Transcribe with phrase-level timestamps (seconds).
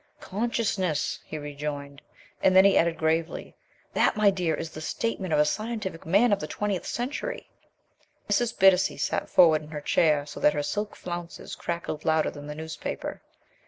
[0.19, 2.01] "Consciousness," he rejoined.
[2.41, 3.55] And then he added gravely:
[3.93, 7.51] "That, my dear, is the statement of a scientific man of the Twentieth Century."
[8.27, 8.57] Mrs.
[8.57, 12.55] Bittacy sat forward in her chair so that her silk flounces crackled louder than the
[12.55, 13.21] newspaper.